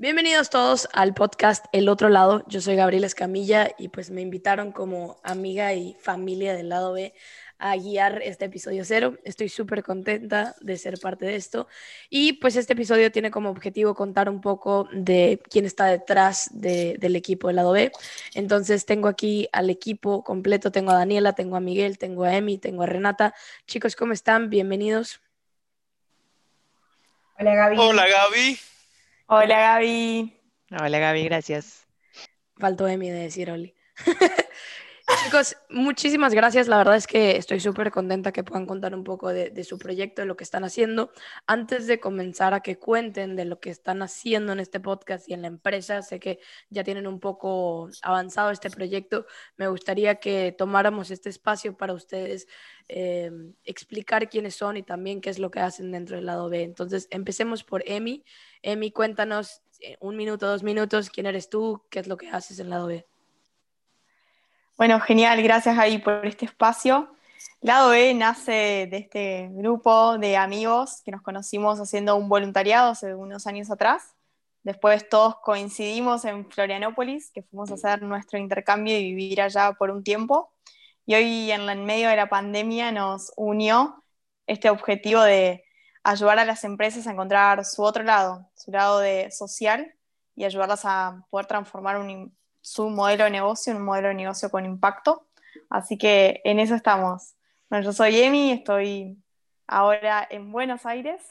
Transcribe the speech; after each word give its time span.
Bienvenidos 0.00 0.48
todos 0.48 0.88
al 0.92 1.12
podcast 1.12 1.66
El 1.72 1.88
Otro 1.88 2.08
Lado. 2.08 2.44
Yo 2.46 2.60
soy 2.60 2.76
Gabriela 2.76 3.06
Escamilla 3.06 3.70
y 3.78 3.88
pues 3.88 4.10
me 4.10 4.20
invitaron 4.20 4.70
como 4.70 5.18
amiga 5.24 5.74
y 5.74 5.96
familia 6.00 6.54
del 6.54 6.68
lado 6.68 6.92
B 6.92 7.12
a 7.58 7.74
guiar 7.76 8.22
este 8.22 8.44
episodio 8.44 8.84
cero. 8.84 9.18
Estoy 9.24 9.48
súper 9.48 9.82
contenta 9.82 10.54
de 10.60 10.78
ser 10.78 10.98
parte 11.00 11.26
de 11.26 11.34
esto. 11.34 11.66
Y 12.08 12.34
pues 12.34 12.54
este 12.54 12.74
episodio 12.74 13.10
tiene 13.10 13.32
como 13.32 13.50
objetivo 13.50 13.96
contar 13.96 14.28
un 14.28 14.40
poco 14.40 14.88
de 14.92 15.42
quién 15.50 15.64
está 15.64 15.86
detrás 15.86 16.48
del 16.52 17.16
equipo 17.16 17.48
del 17.48 17.56
lado 17.56 17.72
B. 17.72 17.90
Entonces 18.34 18.86
tengo 18.86 19.08
aquí 19.08 19.48
al 19.52 19.68
equipo 19.68 20.22
completo. 20.22 20.70
Tengo 20.70 20.92
a 20.92 20.94
Daniela, 20.94 21.32
tengo 21.32 21.56
a 21.56 21.60
Miguel, 21.60 21.98
tengo 21.98 22.22
a 22.22 22.36
Emi, 22.36 22.58
tengo 22.58 22.84
a 22.84 22.86
Renata. 22.86 23.34
Chicos, 23.66 23.96
¿cómo 23.96 24.12
están? 24.12 24.48
Bienvenidos. 24.48 25.20
Hola 27.40 27.54
Gaby. 27.54 27.76
Hola 27.78 28.06
Gaby. 28.06 28.58
Hola 29.30 29.58
Gaby. 29.58 30.32
Hola 30.70 30.98
Gaby, 30.98 31.24
gracias. 31.24 31.86
Faltó 32.58 32.86
Emi 32.88 33.10
de 33.10 33.20
decir 33.20 33.50
Oli. 33.50 33.74
Chicos, 35.24 35.56
muchísimas 35.68 36.32
gracias. 36.32 36.68
La 36.68 36.78
verdad 36.78 36.96
es 36.96 37.06
que 37.06 37.36
estoy 37.36 37.60
súper 37.60 37.90
contenta 37.90 38.32
que 38.32 38.44
puedan 38.44 38.66
contar 38.66 38.94
un 38.94 39.04
poco 39.04 39.28
de, 39.28 39.64
su 39.64 39.78
proyecto, 39.78 40.22
de 40.22 40.26
lo 40.26 40.36
que 40.36 40.44
están 40.44 40.64
haciendo. 40.64 41.12
Antes 41.46 41.86
de 41.86 42.00
comenzar 42.00 42.54
a 42.54 42.60
que 42.60 42.78
cuenten 42.78 43.36
de 43.36 43.44
lo 43.44 43.60
que 43.60 43.70
están 43.70 44.00
haciendo 44.02 44.52
en 44.52 44.60
este 44.60 44.80
podcast 44.80 45.28
y 45.28 45.34
en 45.34 45.42
la 45.42 45.48
empresa, 45.48 46.02
sé 46.02 46.20
que 46.20 46.38
ya 46.70 46.84
tienen 46.84 47.06
un 47.06 47.20
poco 47.20 47.90
avanzado 48.02 48.50
este 48.50 48.70
proyecto. 48.70 49.26
Me 49.56 49.68
gustaría 49.68 50.16
que 50.16 50.54
tomáramos 50.56 51.10
este 51.10 51.28
espacio 51.28 51.76
para 51.76 51.92
ustedes 51.92 52.46
eh, 52.88 53.30
explicar 53.64 54.30
quiénes 54.30 54.54
son 54.54 54.76
y 54.76 54.82
también 54.82 55.20
qué 55.20 55.30
es 55.30 55.38
lo 55.38 55.50
que 55.50 55.60
hacen 55.60 55.90
dentro 55.92 56.16
del 56.16 56.26
lado 56.26 56.48
B. 56.48 56.62
Entonces, 56.62 57.08
empecemos 57.10 57.64
por 57.64 57.82
Emi. 57.86 58.24
Emi, 58.62 58.92
cuéntanos 58.92 59.62
eh, 59.80 59.96
un 60.00 60.16
minuto, 60.16 60.46
dos 60.46 60.62
minutos, 60.62 61.10
quién 61.10 61.26
eres 61.26 61.50
tú, 61.50 61.82
qué 61.90 61.98
es 62.00 62.06
lo 62.06 62.16
que 62.16 62.28
haces 62.28 62.58
en 62.60 62.66
el 62.66 62.70
lado 62.70 62.86
B. 62.86 63.06
Bueno, 64.78 65.00
genial, 65.00 65.42
gracias 65.42 65.76
ahí 65.76 65.98
por 65.98 66.24
este 66.24 66.44
espacio. 66.44 67.12
Lado 67.60 67.90
B 67.90 68.14
nace 68.14 68.86
de 68.88 68.98
este 68.98 69.48
grupo 69.50 70.16
de 70.18 70.36
amigos 70.36 71.02
que 71.04 71.10
nos 71.10 71.20
conocimos 71.20 71.80
haciendo 71.80 72.14
un 72.14 72.28
voluntariado 72.28 72.92
hace 72.92 73.12
unos 73.12 73.48
años 73.48 73.72
atrás. 73.72 74.14
Después 74.62 75.08
todos 75.08 75.34
coincidimos 75.42 76.24
en 76.24 76.48
Florianópolis, 76.48 77.32
que 77.32 77.42
fuimos 77.42 77.72
a 77.72 77.74
hacer 77.74 78.02
nuestro 78.02 78.38
intercambio 78.38 78.96
y 78.96 79.02
vivir 79.14 79.42
allá 79.42 79.72
por 79.72 79.90
un 79.90 80.04
tiempo. 80.04 80.54
Y 81.06 81.16
hoy 81.16 81.50
en, 81.50 81.68
en 81.68 81.84
medio 81.84 82.08
de 82.08 82.14
la 82.14 82.28
pandemia 82.28 82.92
nos 82.92 83.32
unió 83.36 84.04
este 84.46 84.70
objetivo 84.70 85.22
de 85.22 85.64
ayudar 86.04 86.38
a 86.38 86.44
las 86.44 86.62
empresas 86.62 87.08
a 87.08 87.10
encontrar 87.10 87.64
su 87.64 87.82
otro 87.82 88.04
lado, 88.04 88.48
su 88.54 88.70
lado 88.70 89.00
de 89.00 89.32
social 89.32 89.92
y 90.36 90.44
ayudarlas 90.44 90.84
a 90.84 91.26
poder 91.30 91.46
transformar 91.46 91.98
un, 91.98 92.37
su 92.60 92.88
modelo 92.90 93.24
de 93.24 93.30
negocio, 93.30 93.74
un 93.76 93.84
modelo 93.84 94.08
de 94.08 94.14
negocio 94.14 94.50
con 94.50 94.64
impacto. 94.64 95.26
Así 95.70 95.98
que 95.98 96.40
en 96.44 96.60
eso 96.60 96.74
estamos. 96.74 97.34
Bueno, 97.68 97.84
yo 97.84 97.92
soy 97.92 98.20
Emi, 98.20 98.52
estoy 98.52 99.18
ahora 99.66 100.26
en 100.30 100.50
Buenos 100.50 100.86
Aires 100.86 101.22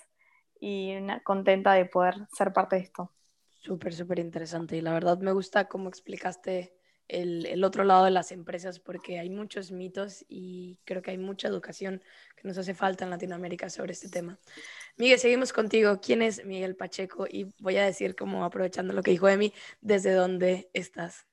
y 0.60 0.96
contenta 1.24 1.74
de 1.74 1.86
poder 1.86 2.28
ser 2.36 2.54
parte 2.54 2.76
de 2.76 2.84
esto. 2.84 3.12
Súper, 3.60 3.94
súper 3.94 4.20
interesante. 4.20 4.78
Y 4.78 4.82
la 4.82 4.94
verdad 4.94 5.18
me 5.18 5.32
gusta 5.32 5.68
cómo 5.68 5.90
explicaste 5.90 6.77
el, 7.08 7.64
otro 7.64 7.84
lado 7.84 8.06
de 8.06 8.12
las 8.12 8.32
empresas 8.32 8.80
porque 8.80 9.20
hay 9.20 9.30
muchos 9.30 9.72
mitos 9.72 10.26
y 10.28 10.80
creo 10.86 11.02
que 11.02 11.12
hay 11.12 11.18
mucha 11.18 11.48
educación 11.48 12.04
que 12.36 12.48
nos 12.48 12.58
hace 12.58 12.74
falta 12.74 13.06
en 13.06 13.12
Latinoamérica 13.12 13.70
sobre 13.70 13.94
este 13.94 14.10
tema. 14.10 14.38
Miguel, 14.98 15.20
seguimos 15.20 15.54
contigo. 15.54 16.00
¿Quién 16.02 16.22
es 16.22 16.44
Miguel 16.46 16.76
Pacheco? 16.76 17.28
Y 17.30 17.54
voy 17.60 17.78
a 17.78 17.86
decir, 17.86 18.16
como 18.16 18.44
aprovechando 18.44 18.94
lo 18.94 19.04
que 19.04 19.12
dijo 19.12 19.30
Emi, 19.30 19.54
¿desde 19.82 20.12
dónde 20.12 20.70
estás? 20.74 21.26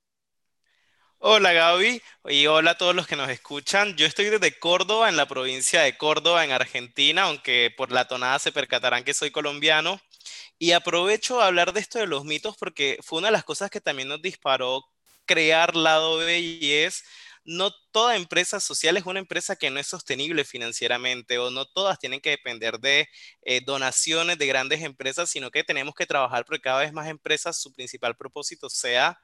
Hola 1.27 1.55
Gaby 1.55 2.03
y 2.27 2.47
hola 2.49 2.73
a 2.73 2.77
todos 2.77 2.95
los 2.95 3.07
que 3.07 3.17
nos 3.17 3.31
escuchan. 3.31 3.97
Yo 3.97 4.05
estoy 4.05 4.27
desde 4.27 4.59
Córdoba, 4.59 5.09
en 5.09 5.17
la 5.17 5.27
provincia 5.27 5.81
de 5.81 5.97
Córdoba, 5.97 6.45
en 6.45 6.53
Argentina, 6.53 7.23
aunque 7.23 7.73
por 7.75 7.93
la 7.93 8.07
tonada 8.07 8.39
se 8.39 8.53
percatarán 8.53 9.05
que 9.05 9.15
soy 9.15 9.31
colombiano. 9.31 9.99
Y 10.59 10.73
aprovecho 10.73 11.41
a 11.41 11.47
hablar 11.47 11.73
de 11.73 11.81
esto 11.81 11.99
de 11.99 12.07
los 12.07 12.25
mitos 12.25 12.57
porque 12.59 12.99
fue 13.03 13.19
una 13.19 13.29
de 13.29 13.33
las 13.33 13.45
cosas 13.45 13.71
que 13.71 13.81
también 13.81 14.09
nos 14.09 14.21
disparó 14.21 14.85
crear 15.27 15.77
Lado 15.77 16.19
B 16.19 16.41
y 16.41 16.73
es 16.73 17.05
no 17.45 17.71
toda 17.93 18.17
empresa 18.17 18.59
social 18.61 18.97
es 18.97 19.05
una 19.07 19.19
empresa 19.21 19.57
que 19.57 19.71
no 19.71 19.79
es 19.79 19.87
sostenible 19.87 20.45
financieramente 20.45 21.39
o 21.39 21.51
no 21.51 21.67
todas 21.67 21.99
tienen 21.99 22.21
que 22.21 22.31
depender 22.31 22.79
de 22.81 23.09
eh, 23.43 23.61
donaciones 23.65 24.39
de 24.39 24.47
grandes 24.47 24.83
empresas, 24.83 25.31
sino 25.31 25.51
que 25.51 25.65
tenemos 25.65 25.95
que 25.95 26.07
trabajar 26.07 26.45
porque 26.47 26.63
cada 26.63 26.81
vez 26.81 26.93
más 26.93 27.09
empresas 27.09 27.61
su 27.61 27.73
principal 27.75 28.17
propósito 28.17 28.71
sea 28.71 29.19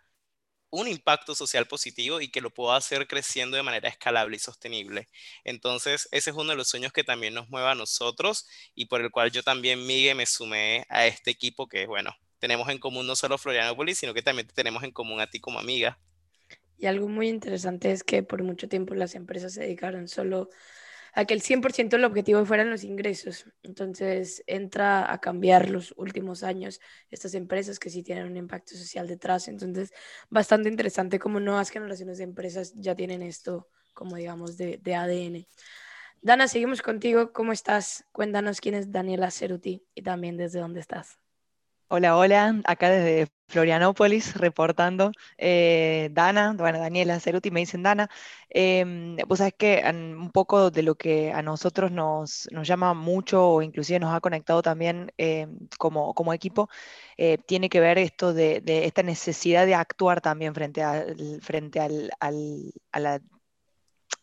un 0.70 0.88
impacto 0.88 1.34
social 1.34 1.66
positivo 1.66 2.20
y 2.20 2.30
que 2.30 2.40
lo 2.40 2.50
pueda 2.50 2.76
hacer 2.76 3.06
creciendo 3.08 3.56
de 3.56 3.62
manera 3.64 3.88
escalable 3.88 4.36
y 4.36 4.38
sostenible. 4.40 5.08
Entonces, 5.44 6.08
ese 6.12 6.30
es 6.30 6.36
uno 6.36 6.50
de 6.50 6.56
los 6.56 6.68
sueños 6.68 6.92
que 6.92 7.04
también 7.04 7.34
nos 7.34 7.48
mueve 7.48 7.68
a 7.68 7.74
nosotros 7.74 8.46
y 8.74 8.86
por 8.86 9.00
el 9.00 9.10
cual 9.10 9.32
yo 9.32 9.42
también, 9.42 9.84
Miguel, 9.86 10.16
me 10.16 10.26
sumé 10.26 10.86
a 10.88 11.06
este 11.06 11.30
equipo 11.32 11.68
que, 11.68 11.86
bueno, 11.86 12.14
tenemos 12.40 12.68
en 12.68 12.78
común 12.78 13.06
no 13.06 13.14
solo 13.14 13.38
Florianópolis, 13.38 13.98
sino 13.98 14.14
que 14.14 14.22
también 14.22 14.48
tenemos 14.48 14.82
en 14.82 14.90
común 14.90 15.20
a 15.20 15.28
ti 15.28 15.38
como 15.38 15.60
amiga. 15.60 15.98
Y 16.76 16.86
algo 16.86 17.08
muy 17.08 17.28
interesante 17.28 17.92
es 17.92 18.02
que 18.02 18.22
por 18.22 18.42
mucho 18.42 18.68
tiempo 18.68 18.94
las 18.94 19.14
empresas 19.14 19.52
se 19.52 19.60
dedicaron 19.60 20.08
solo 20.08 20.48
a 21.12 21.24
que 21.24 21.34
el 21.34 21.42
100% 21.42 21.90
del 21.90 22.04
objetivo 22.04 22.44
fueran 22.46 22.70
los 22.70 22.84
ingresos. 22.84 23.44
Entonces 23.62 24.42
entra 24.46 25.12
a 25.12 25.20
cambiar 25.20 25.68
los 25.68 25.92
últimos 25.96 26.42
años 26.42 26.80
estas 27.10 27.34
empresas 27.34 27.78
que 27.78 27.90
sí 27.90 28.02
tienen 28.02 28.26
un 28.26 28.36
impacto 28.36 28.76
social 28.76 29.06
detrás. 29.06 29.48
Entonces, 29.48 29.92
bastante 30.30 30.68
interesante 30.68 31.18
como 31.18 31.38
nuevas 31.38 31.70
generaciones 31.70 32.18
de 32.18 32.24
empresas 32.24 32.72
ya 32.76 32.94
tienen 32.94 33.22
esto 33.22 33.68
como 33.92 34.16
digamos 34.16 34.56
de, 34.56 34.78
de 34.78 34.94
ADN. 34.94 35.46
Dana, 36.22 36.48
seguimos 36.48 36.80
contigo. 36.80 37.32
¿Cómo 37.32 37.52
estás? 37.52 38.04
Cuéntanos 38.12 38.60
quién 38.60 38.74
es 38.74 38.90
Daniela 38.90 39.30
Ceruti 39.30 39.84
y 39.94 40.02
también 40.02 40.36
desde 40.36 40.60
dónde 40.60 40.80
estás. 40.80 41.18
Hola, 41.92 42.16
hola, 42.16 42.60
acá 42.66 42.88
desde 42.90 43.32
Florianópolis 43.48 44.34
reportando. 44.36 45.10
Eh, 45.38 46.08
Dana, 46.12 46.54
bueno, 46.56 46.78
Daniela 46.78 47.18
Ceruti, 47.18 47.50
me 47.50 47.60
dicen 47.60 47.82
Dana. 47.82 48.08
Eh, 48.48 49.16
pues 49.26 49.38
sabes 49.38 49.54
que 49.58 49.82
un 49.92 50.30
poco 50.30 50.70
de 50.70 50.82
lo 50.84 50.94
que 50.94 51.32
a 51.32 51.42
nosotros 51.42 51.90
nos, 51.90 52.48
nos 52.52 52.68
llama 52.68 52.94
mucho 52.94 53.44
o 53.48 53.62
inclusive 53.62 53.98
nos 53.98 54.14
ha 54.14 54.20
conectado 54.20 54.62
también 54.62 55.12
em, 55.16 55.58
como, 55.78 56.32
equipo, 56.32 56.68
eh, 57.16 57.38
tiene 57.38 57.68
que 57.68 57.80
ver 57.80 57.98
esto 57.98 58.32
de, 58.32 58.62
esta 58.66 59.02
necesidad 59.02 59.66
de 59.66 59.74
actuar 59.74 60.20
también 60.20 60.54
frente, 60.54 60.82
al, 60.84 61.40
frente 61.42 61.80
al, 61.80 62.10
al, 62.20 62.72
a 62.92 63.00
la 63.00 63.20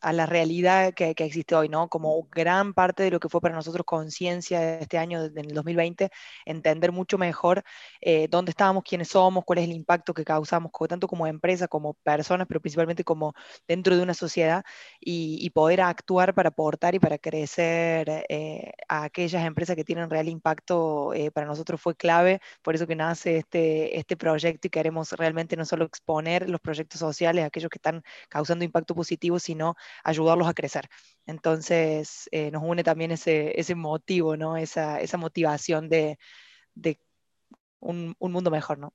a 0.02 0.14
la 0.14 0.26
realidad 0.26 0.94
que, 0.94 1.14
existe 1.18 1.56
hoy, 1.56 1.70
¿no? 1.70 1.90
Como 1.90 2.28
gran 2.32 2.74
parte 2.74 3.04
de 3.04 3.12
lo 3.12 3.20
que 3.20 3.30
fue 3.30 3.42
para 3.42 3.56
nosotros 3.56 3.86
conciencia 3.86 4.80
este 4.80 4.98
año, 4.98 5.24
en 5.26 5.38
el 5.38 5.54
2020, 5.54 6.10
entender 6.46 6.92
mucho 6.92 7.18
mejor 7.18 7.64
eh, 8.02 8.28
dónde 8.30 8.52
estábamos, 8.52 8.84
quiénes 8.84 9.10
somos, 9.10 9.44
cuál 9.46 9.60
es 9.60 9.66
el 9.66 9.74
impacto 9.74 10.14
que 10.14 10.24
causamos, 10.24 10.72
tanto 10.88 11.08
como 11.08 11.28
empresa, 11.28 11.68
como 11.68 11.94
personas, 11.96 12.48
pero 12.48 12.62
principalmente 12.62 13.04
como 13.04 13.34
dentro 13.68 13.96
de 13.96 14.04
una 14.04 14.14
sociedad, 14.14 14.64
y, 15.00 15.50
poder 15.58 15.82
actuar 15.82 16.36
para 16.36 16.50
aportar 16.50 16.94
y 16.94 17.00
para 17.00 17.18
crecer 17.18 18.26
eh, 18.30 18.72
a 18.88 19.06
aquellas 19.06 19.44
empresas 19.46 19.76
que 19.76 19.84
tienen 19.84 20.10
real 20.10 20.28
impacto, 20.30 21.14
eh, 21.14 21.32
para 21.32 21.48
nosotros 21.48 21.82
fue 21.82 21.96
clave, 21.96 22.42
por 22.62 22.76
eso 22.76 22.86
que 22.86 22.96
nace 22.96 23.38
este, 23.38 23.98
este 23.98 24.18
proyecto 24.18 24.68
y 24.68 24.70
queremos 24.70 25.14
realmente 25.14 25.56
no 25.56 25.66
solo 25.66 25.86
exponer 25.86 26.50
los 26.50 26.62
proyectos 26.62 27.00
sociales, 27.00 27.46
aquellos 27.46 27.70
que 27.70 27.78
están 27.80 28.04
causando 28.30 28.66
impacto 28.66 28.94
positivo, 28.96 29.40
sino 29.40 29.76
ayudarlos 30.04 30.48
a 30.48 30.54
crecer. 30.54 30.90
Entonces, 31.26 32.30
eh, 32.32 32.52
nos 32.52 32.64
une 32.64 32.84
también 32.84 33.12
ese, 33.12 33.60
ese 33.60 33.76
motivo, 33.76 34.38
¿no? 34.38 34.58
esa, 34.58 35.02
esa 35.02 35.18
motivación 35.18 35.90
de, 35.90 36.18
de 36.74 37.00
un, 37.80 38.16
un, 38.20 38.32
mundo 38.32 38.52
mejor. 38.52 38.80
¿no? 38.80 38.94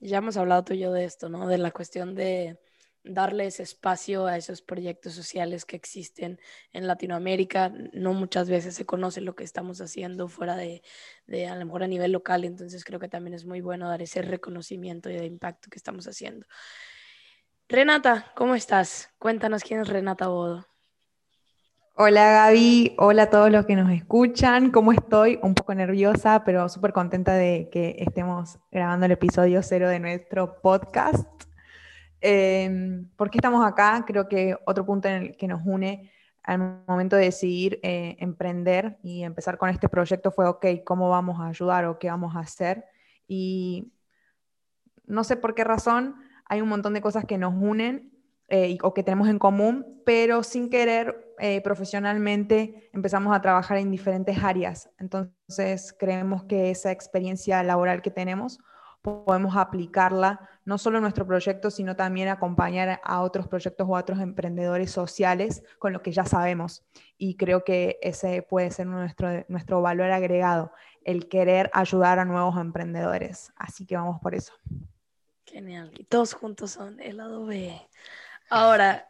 Ya 0.00 0.18
hemos 0.18 0.36
hablado 0.36 0.64
tú 0.64 0.74
y 0.74 0.78
yo 0.78 0.92
de 0.92 1.04
esto, 1.04 1.28
¿no? 1.28 1.46
de 1.48 1.58
la 1.58 1.70
cuestión 1.70 2.14
de 2.14 2.58
darles 3.04 3.58
espacio 3.60 4.26
a 4.26 4.36
esos 4.36 4.62
proyectos 4.62 5.14
sociales 5.14 5.64
que 5.64 5.76
existen 5.76 6.38
en 6.72 6.86
Latinoamérica. 6.86 7.72
No 7.92 8.12
muchas 8.12 8.48
veces 8.48 8.74
se 8.74 8.86
conoce 8.86 9.20
lo 9.20 9.34
que 9.34 9.44
estamos 9.44 9.80
haciendo 9.80 10.28
fuera 10.28 10.56
de, 10.56 10.82
de, 11.26 11.46
a 11.46 11.56
lo 11.56 11.66
mejor 11.66 11.82
a 11.82 11.88
nivel 11.88 12.12
local, 12.12 12.44
entonces 12.44 12.84
creo 12.84 13.00
que 13.00 13.08
también 13.08 13.34
es 13.34 13.44
muy 13.44 13.60
bueno 13.60 13.88
dar 13.88 14.02
ese 14.02 14.22
reconocimiento 14.22 15.10
y 15.10 15.14
de 15.14 15.26
impacto 15.26 15.68
que 15.70 15.78
estamos 15.78 16.06
haciendo. 16.06 16.46
Renata, 17.72 18.26
¿cómo 18.34 18.54
estás? 18.54 19.08
Cuéntanos 19.18 19.62
quién 19.62 19.80
es 19.80 19.88
Renata 19.88 20.28
Bodo. 20.28 20.66
Hola 21.94 22.30
Gaby, 22.30 22.96
hola 22.98 23.22
a 23.22 23.30
todos 23.30 23.50
los 23.50 23.64
que 23.64 23.76
nos 23.76 23.90
escuchan, 23.90 24.70
¿cómo 24.70 24.92
estoy? 24.92 25.38
Un 25.42 25.54
poco 25.54 25.74
nerviosa, 25.74 26.44
pero 26.44 26.68
súper 26.68 26.92
contenta 26.92 27.32
de 27.32 27.70
que 27.72 27.96
estemos 28.00 28.58
grabando 28.70 29.06
el 29.06 29.12
episodio 29.12 29.62
cero 29.62 29.88
de 29.88 30.00
nuestro 30.00 30.60
podcast. 30.60 31.26
Eh, 32.20 33.06
¿Por 33.16 33.30
qué 33.30 33.38
estamos 33.38 33.66
acá? 33.66 34.04
Creo 34.06 34.28
que 34.28 34.54
otro 34.66 34.84
punto 34.84 35.08
en 35.08 35.14
el 35.22 35.36
que 35.38 35.48
nos 35.48 35.62
une 35.64 36.12
al 36.42 36.84
momento 36.86 37.16
de 37.16 37.24
decidir 37.24 37.80
eh, 37.82 38.16
emprender 38.18 38.98
y 39.02 39.22
empezar 39.22 39.56
con 39.56 39.70
este 39.70 39.88
proyecto 39.88 40.30
fue, 40.30 40.46
ok, 40.46 40.66
¿cómo 40.84 41.08
vamos 41.08 41.40
a 41.40 41.46
ayudar 41.46 41.86
o 41.86 41.98
qué 41.98 42.10
vamos 42.10 42.36
a 42.36 42.40
hacer? 42.40 42.84
Y 43.26 43.94
no 45.06 45.24
sé 45.24 45.38
por 45.38 45.54
qué 45.54 45.64
razón, 45.64 46.16
hay 46.52 46.60
un 46.60 46.68
montón 46.68 46.92
de 46.92 47.00
cosas 47.00 47.24
que 47.24 47.38
nos 47.38 47.54
unen 47.54 48.12
eh, 48.48 48.76
o 48.82 48.92
que 48.92 49.02
tenemos 49.02 49.26
en 49.28 49.38
común, 49.38 50.02
pero 50.04 50.42
sin 50.42 50.68
querer 50.68 51.32
eh, 51.38 51.62
profesionalmente 51.62 52.90
empezamos 52.92 53.34
a 53.34 53.40
trabajar 53.40 53.78
en 53.78 53.90
diferentes 53.90 54.44
áreas. 54.44 54.90
Entonces 54.98 55.96
creemos 55.98 56.44
que 56.44 56.70
esa 56.70 56.90
experiencia 56.90 57.62
laboral 57.62 58.02
que 58.02 58.10
tenemos 58.10 58.58
podemos 59.00 59.56
aplicarla 59.56 60.46
no 60.66 60.76
solo 60.76 60.98
en 60.98 61.02
nuestro 61.02 61.26
proyecto, 61.26 61.70
sino 61.70 61.96
también 61.96 62.28
acompañar 62.28 63.00
a 63.02 63.22
otros 63.22 63.48
proyectos 63.48 63.88
o 63.88 63.96
a 63.96 64.00
otros 64.00 64.20
emprendedores 64.20 64.90
sociales 64.90 65.64
con 65.78 65.94
lo 65.94 66.02
que 66.02 66.12
ya 66.12 66.26
sabemos. 66.26 66.84
Y 67.16 67.36
creo 67.36 67.64
que 67.64 67.98
ese 68.02 68.42
puede 68.42 68.70
ser 68.72 68.88
nuestro, 68.88 69.42
nuestro 69.48 69.80
valor 69.80 70.10
agregado, 70.10 70.70
el 71.02 71.30
querer 71.30 71.70
ayudar 71.72 72.18
a 72.18 72.26
nuevos 72.26 72.58
emprendedores. 72.58 73.54
Así 73.56 73.86
que 73.86 73.96
vamos 73.96 74.20
por 74.20 74.34
eso. 74.34 74.52
Genial. 75.52 75.92
Y 75.98 76.04
todos 76.04 76.32
juntos 76.32 76.70
son 76.72 76.98
el 77.00 77.18
lado 77.18 77.44
B. 77.44 77.78
Ahora, 78.48 79.06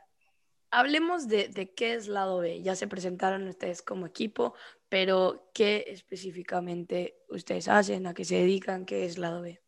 hablemos 0.71 1.29
de, 1.29 1.49
de, 1.49 1.73
qué 1.73 1.95
es 1.95 2.09
lado 2.09 2.39
B. 2.39 2.63
Ya 2.63 2.75
se 2.75 2.89
presentaron 2.89 3.47
ustedes 3.47 3.81
como 3.81 4.07
equipo, 4.07 4.55
pero 4.89 5.51
¿qué 5.55 5.85
específicamente 5.87 7.17
ustedes 7.29 7.69
hacen? 7.69 8.09
¿A 8.09 8.15
qué 8.15 8.25
se 8.25 8.37
dedican? 8.37 8.87
¿Qué 8.87 9.05
es 9.05 9.19
lado 9.19 9.43
B? 9.43 9.63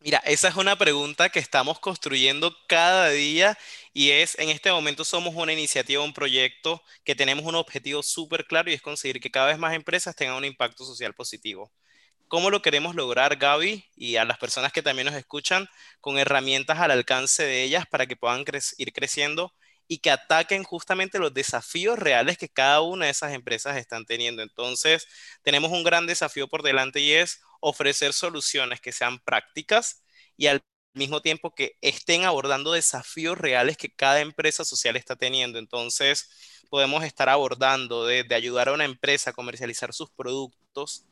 Mira, 0.00 0.18
esa 0.26 0.48
es 0.48 0.56
una 0.56 0.76
pregunta 0.76 1.30
que 1.30 1.38
estamos 1.38 1.78
construyendo 1.80 2.54
cada 2.68 3.08
día 3.10 3.58
y 3.94 4.10
es, 4.10 4.38
en 4.38 4.50
este 4.50 4.70
momento 4.70 5.04
somos 5.04 5.34
una 5.34 5.52
iniciativa, 5.52 6.02
un 6.02 6.12
proyecto 6.12 6.82
que 7.04 7.14
tenemos 7.14 7.44
un 7.46 7.54
objetivo 7.54 8.02
súper 8.02 8.46
claro 8.46 8.70
y 8.70 8.74
es 8.74 8.82
conseguir 8.82 9.20
que 9.20 9.30
cada 9.30 9.46
vez 9.46 9.58
más 9.58 9.74
empresas 9.74 10.14
tengan 10.14 10.36
un 10.36 10.44
impacto 10.44 10.84
social 10.84 11.14
positivo. 11.14 11.72
¿Cómo 12.28 12.50
lo 12.50 12.62
queremos 12.62 12.94
lograr, 12.94 13.36
Gaby? 13.36 13.84
Y 13.96 14.16
a 14.16 14.24
las 14.24 14.38
personas 14.38 14.72
que 14.72 14.82
también 14.82 15.06
nos 15.06 15.14
escuchan, 15.14 15.68
con 16.00 16.18
herramientas 16.18 16.78
al 16.80 16.90
alcance 16.90 17.44
de 17.44 17.62
ellas 17.62 17.86
para 17.86 18.06
que 18.06 18.16
puedan 18.16 18.44
ir 18.78 18.92
creciendo 18.92 19.54
y 19.86 19.98
que 19.98 20.10
ataquen 20.10 20.64
justamente 20.64 21.18
los 21.18 21.34
desafíos 21.34 21.98
reales 21.98 22.38
que 22.38 22.48
cada 22.48 22.80
una 22.80 23.06
de 23.06 23.10
esas 23.12 23.32
empresas 23.34 23.76
están 23.76 24.06
teniendo. 24.06 24.42
Entonces, 24.42 25.06
tenemos 25.42 25.70
un 25.72 25.84
gran 25.84 26.06
desafío 26.06 26.48
por 26.48 26.62
delante 26.62 27.00
y 27.00 27.12
es 27.12 27.40
ofrecer 27.60 28.12
soluciones 28.12 28.80
que 28.80 28.92
sean 28.92 29.18
prácticas 29.20 30.02
y 30.36 30.46
al 30.48 30.62
mismo 30.94 31.20
tiempo 31.22 31.54
que 31.54 31.76
estén 31.80 32.24
abordando 32.24 32.72
desafíos 32.72 33.36
reales 33.38 33.76
que 33.76 33.94
cada 33.94 34.20
empresa 34.20 34.64
social 34.64 34.96
está 34.96 35.16
teniendo. 35.16 35.58
Entonces, 35.58 36.30
podemos 36.70 37.04
estar 37.04 37.28
abordando 37.28 38.06
de, 38.06 38.26
ayudar 38.34 38.68
a 38.68 38.72
una 38.72 38.84
empresa 38.84 39.30
a 39.30 39.32
comercializar 39.32 39.92
sus 39.92 40.10
productos, 40.10 41.04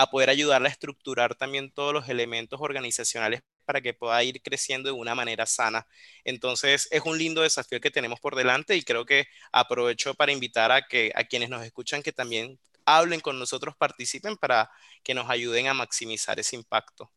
a 0.00 0.10
poder 0.10 0.30
ayudarla 0.30 0.68
a 0.68 0.72
estructurar 0.72 1.34
también 1.34 1.70
todos 1.70 1.92
los 1.92 2.08
elementos 2.08 2.60
organizacionales 2.60 3.42
para 3.64 3.80
que 3.80 3.94
pueda 3.94 4.22
ir 4.22 4.42
creciendo 4.42 4.88
de 4.88 4.92
una 4.92 5.14
manera 5.14 5.46
sana. 5.46 5.86
Entonces, 6.24 6.88
es 6.90 7.02
un 7.04 7.16
lindo 7.16 7.42
desafío 7.42 7.80
que 7.80 7.90
tenemos 7.90 8.20
por 8.20 8.34
delante 8.34 8.76
y 8.76 8.82
creo 8.82 9.04
que 9.04 9.26
aprovecho 9.52 10.14
para 10.14 10.32
invitar 10.32 10.72
a 10.72 10.82
que 10.86 11.12
a 11.14 11.24
quienes 11.24 11.48
nos 11.48 11.64
escuchan 11.64 12.02
que 12.02 12.12
también 12.12 12.58
hablen 12.84 13.20
con 13.20 13.38
nosotros, 13.38 13.76
participen 13.76 14.36
para 14.36 14.70
que 15.02 15.14
nos 15.14 15.30
ayuden 15.30 15.68
a 15.68 15.74
maximizar 15.74 16.38
ese 16.38 16.56
impacto. 16.56 17.10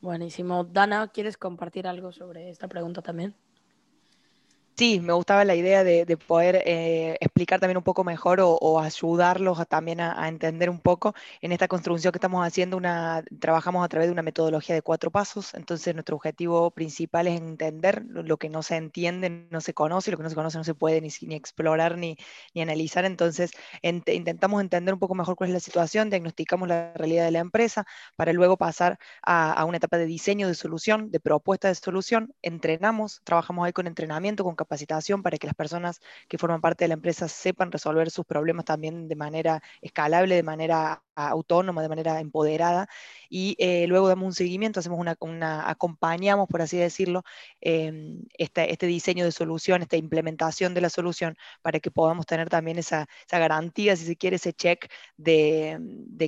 Buenísimo. 0.00 0.64
Dana, 0.64 1.08
¿quieres 1.08 1.36
compartir 1.36 1.86
algo 1.86 2.12
sobre 2.12 2.50
esta 2.50 2.68
pregunta 2.68 3.02
también? 3.02 3.34
Sí, 4.78 5.00
me 5.00 5.12
gustaba 5.12 5.44
la 5.44 5.56
idea 5.56 5.82
de, 5.82 6.16
poder 6.16 6.62
eh, 6.64 7.16
explicar 7.20 7.58
también 7.58 7.78
un 7.78 7.82
poco 7.82 8.04
mejor 8.04 8.38
o, 8.40 8.78
ayudarlos 8.78 9.58
también 9.66 10.00
a, 10.00 10.28
entender 10.28 10.70
un 10.70 10.78
poco. 10.78 11.14
En 11.40 11.50
esta 11.50 11.66
construcción 11.66 12.12
que 12.12 12.18
estamos 12.18 12.46
haciendo, 12.46 12.76
una, 12.76 13.24
trabajamos 13.40 13.84
a 13.84 13.88
través 13.88 14.06
de 14.06 14.12
una 14.12 14.22
metodología 14.22 14.76
de 14.76 14.82
cuatro 14.82 15.10
pasos. 15.10 15.52
Entonces, 15.54 15.94
nuestro 15.94 16.14
objetivo 16.14 16.70
principal 16.70 17.26
es 17.26 17.40
entender 17.40 18.04
lo, 18.08 18.36
que 18.36 18.48
no 18.48 18.62
se 18.62 18.76
entiende, 18.76 19.48
no 19.50 19.60
se 19.60 19.74
conoce, 19.74 20.12
lo 20.12 20.16
que 20.16 20.22
no 20.22 20.28
se 20.28 20.36
conoce 20.36 20.58
no 20.58 20.64
se 20.64 20.74
puede 20.74 21.00
ni, 21.00 21.08
ni 21.22 21.34
explorar 21.34 21.98
ni, 21.98 22.16
ni, 22.54 22.62
analizar. 22.62 23.04
Entonces, 23.04 23.50
intentamos 23.82 24.60
entender 24.60 24.94
un 24.94 25.00
poco 25.00 25.16
mejor 25.16 25.34
cuál 25.34 25.50
es 25.50 25.54
la 25.54 25.60
situación, 25.60 26.08
diagnosticamos 26.08 26.68
la 26.68 26.92
realidad 26.94 27.24
de 27.24 27.32
la 27.32 27.40
empresa 27.40 27.84
para 28.14 28.32
luego 28.32 28.56
pasar 28.56 28.96
a, 29.24 29.52
a 29.52 29.64
una 29.64 29.78
etapa 29.78 29.98
de 29.98 30.06
diseño 30.06 30.46
de 30.46 30.54
solución, 30.54 31.10
de 31.10 31.18
propuesta 31.18 31.66
de 31.66 31.74
solución. 31.74 32.32
Entrenamos, 32.42 33.22
trabajamos 33.24 33.66
ahí 33.66 33.72
con 33.72 33.88
entrenamiento, 33.88 34.44
con 34.44 34.54
capacitación 34.54 34.67
para 35.22 35.38
que 35.38 35.46
las 35.46 35.54
personas 35.56 36.00
que 36.28 36.38
forman 36.38 36.60
parte 36.60 36.84
de 36.84 36.88
la 36.88 36.94
empresa 36.94 37.28
sepan 37.28 37.72
resolver 37.72 38.10
sus 38.10 38.24
problemas 38.26 38.64
también 38.64 39.08
de 39.08 39.16
manera 39.16 39.62
escalable, 39.80 40.34
de 40.34 40.42
manera 40.42 41.02
autónoma, 41.14 41.82
de 41.82 41.88
manera 41.88 42.20
empoderada. 42.20 42.88
Y 43.28 43.56
eh, 43.58 43.86
luego 43.88 44.08
damos 44.08 44.26
un 44.26 44.32
seguimiento, 44.34 44.80
hacemos 44.80 45.00
una, 45.00 45.68
acompañamos, 45.70 46.48
por 46.48 46.62
así 46.62 46.76
decirlo, 46.76 47.22
em, 47.60 48.22
este, 48.34 48.70
este, 48.72 48.86
diseño 48.86 49.24
de 49.24 49.32
solución, 49.32 49.82
esta 49.82 49.96
implementación 49.96 50.74
de 50.74 50.80
la 50.80 50.90
solución, 50.90 51.36
para 51.62 51.80
que 51.80 51.90
podamos 51.90 52.26
tener 52.26 52.48
también 52.48 52.78
esa, 52.78 53.06
garantía, 53.30 53.96
si 53.96 54.04
se 54.06 54.16
quiere, 54.16 54.36
ese 54.36 54.52
check 54.52 54.90
de, 55.16 55.78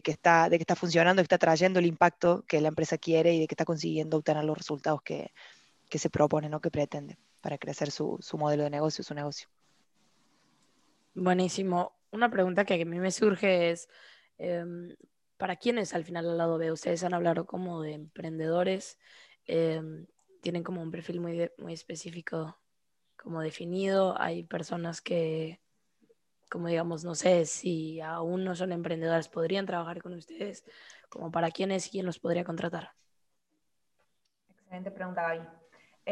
que 0.02 0.10
está, 0.10 0.48
de 0.48 0.58
que 0.58 0.62
está 0.62 0.76
funcionando, 0.76 1.22
que 1.22 1.24
está 1.24 1.38
trayendo 1.38 1.78
el 1.78 1.86
impacto 1.86 2.44
que 2.46 2.60
la 2.60 2.68
empresa 2.68 2.98
quiere 2.98 3.34
y 3.34 3.40
de 3.40 3.46
que 3.46 3.54
está 3.54 3.64
consiguiendo 3.64 4.16
obtener 4.18 4.44
los 4.44 4.56
resultados 4.56 5.02
que, 5.02 5.32
que 5.88 5.98
se 5.98 6.10
proponen 6.10 6.54
o 6.54 6.60
que 6.60 6.70
pretende 6.70 7.18
para 7.40 7.58
crecer 7.58 7.90
su, 7.90 8.18
modelo 8.34 8.64
de 8.64 8.70
negocio, 8.70 9.02
su 9.04 9.14
negocio. 9.14 9.48
Buenísimo. 11.14 11.96
Una 12.10 12.30
pregunta 12.30 12.64
que 12.64 12.74
a 12.74 12.84
mí 12.84 12.98
me 12.98 13.10
surge 13.10 13.70
es, 13.70 13.88
em, 14.38 14.94
¿para 15.36 15.56
quiénes 15.56 15.94
al 15.94 16.04
final 16.04 16.28
al 16.28 16.38
lado 16.38 16.58
B? 16.58 16.72
Ustedes 16.72 17.02
han 17.04 17.14
hablado 17.14 17.46
como 17.46 17.82
de 17.82 17.92
emprendedores, 17.92 18.98
em, 19.46 20.06
tienen 20.40 20.62
como 20.62 20.82
un 20.82 20.90
perfil 20.90 21.20
muy, 21.20 21.50
muy 21.58 21.72
específico, 21.72 22.58
como 23.16 23.40
definido. 23.42 24.20
Hay 24.20 24.44
personas 24.44 25.00
que, 25.00 25.60
como 26.50 26.68
digamos, 26.68 27.04
no 27.04 27.14
sé 27.14 27.46
si 27.46 28.00
aún 28.00 28.44
no 28.44 28.54
son 28.54 28.72
emprendedores, 28.72 29.28
podrían 29.28 29.66
trabajar 29.66 30.02
con 30.02 30.14
ustedes, 30.14 30.64
como 31.08 31.30
para 31.30 31.50
quiénes 31.50 31.86
y 31.86 31.90
quién 31.90 32.06
los 32.06 32.18
podría 32.18 32.44
contratar. 32.44 32.92
Excelente 34.50 34.90
pregunta, 34.90 35.22
Gaby. 35.22 35.59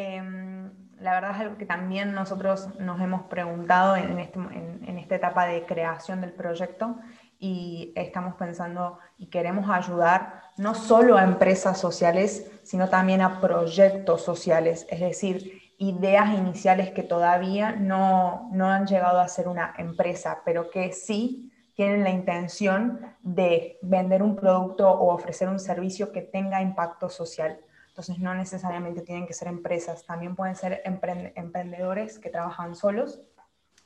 Em, 0.00 0.70
la 1.00 1.14
verdad 1.14 1.32
es 1.32 1.40
algo 1.40 1.58
que 1.58 1.66
también 1.66 2.12
nosotros 2.12 2.68
nos 2.78 3.00
hemos 3.00 3.22
preguntado 3.22 3.96
en, 3.96 4.20
este, 4.20 4.38
en, 4.38 4.96
esta 4.96 5.16
etapa 5.16 5.46
de 5.46 5.66
creación 5.66 6.20
del 6.20 6.32
proyecto 6.32 6.94
y 7.40 7.92
estamos 7.96 8.36
pensando 8.36 9.00
y 9.16 9.26
queremos 9.26 9.68
ayudar 9.68 10.42
no 10.56 10.76
solo 10.76 11.16
a 11.16 11.24
empresas 11.24 11.80
sociales, 11.80 12.48
sino 12.62 12.88
también 12.88 13.22
a 13.22 13.40
proyectos 13.40 14.22
sociales, 14.22 14.86
es 14.88 15.00
decir, 15.00 15.60
ideas 15.78 16.30
iniciales 16.30 16.92
que 16.92 17.02
todavía 17.02 17.72
no, 17.72 18.50
no 18.52 18.70
han 18.70 18.86
llegado 18.86 19.18
a 19.18 19.26
ser 19.26 19.48
una 19.48 19.74
empresa, 19.78 20.42
pero 20.44 20.70
que 20.70 20.92
sí 20.92 21.50
tienen 21.74 22.04
la 22.04 22.10
intención 22.10 23.00
de 23.22 23.78
vender 23.82 24.22
un 24.22 24.36
producto 24.36 24.88
o 24.88 25.12
ofrecer 25.12 25.48
un 25.48 25.58
servicio 25.58 26.12
que 26.12 26.22
tenga 26.22 26.62
impacto 26.62 27.08
social. 27.08 27.58
Entonces 27.98 28.20
no 28.20 28.32
necesariamente 28.32 29.02
tienen 29.02 29.26
que 29.26 29.34
ser 29.34 29.48
empresas, 29.48 30.06
también 30.06 30.36
pueden 30.36 30.54
ser 30.54 30.82
emprendedores 30.84 32.20
que 32.20 32.30
trabajan 32.30 32.76
solos 32.76 33.18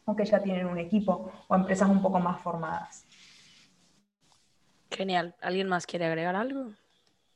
o 0.05 0.15
que 0.15 0.27
ya 0.27 0.39
tienen 0.43 0.67
un 0.67 0.77
equipo 0.77 1.33
o 1.49 1.55
empresas 1.55 1.89
un 1.89 2.03
poco 2.03 2.21
más 2.21 2.39
formadas. 2.43 3.07
Genial. 4.91 5.35
¿Alguien 5.41 5.67
más 5.67 5.87
quiere 5.87 6.05
agregar 6.05 6.37
algo? 6.37 6.73